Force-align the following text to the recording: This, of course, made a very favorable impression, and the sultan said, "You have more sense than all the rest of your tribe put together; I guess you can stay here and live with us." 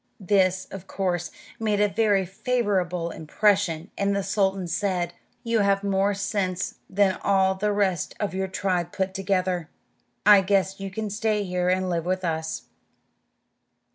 This, 0.19 0.65
of 0.71 0.87
course, 0.87 1.29
made 1.59 1.79
a 1.79 1.87
very 1.87 2.25
favorable 2.25 3.11
impression, 3.11 3.91
and 3.95 4.15
the 4.15 4.23
sultan 4.23 4.65
said, 4.65 5.13
"You 5.43 5.59
have 5.59 5.83
more 5.83 6.15
sense 6.15 6.79
than 6.89 7.19
all 7.21 7.53
the 7.53 7.71
rest 7.71 8.15
of 8.19 8.33
your 8.33 8.47
tribe 8.47 8.91
put 8.91 9.13
together; 9.13 9.69
I 10.25 10.41
guess 10.41 10.79
you 10.79 10.89
can 10.89 11.11
stay 11.11 11.43
here 11.43 11.69
and 11.69 11.87
live 11.87 12.05
with 12.07 12.25
us." 12.25 12.63